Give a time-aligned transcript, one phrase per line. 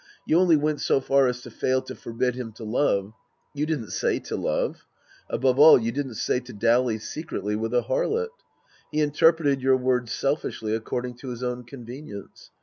[0.25, 3.13] You only went so far as to fail to forbid him to love.
[3.53, 4.87] You didn't say to love;
[5.29, 8.29] above all, you didn't say to dally secretly with a harlot.
[8.91, 12.49] He interpreted your words selfishly accord ing to his own convenience.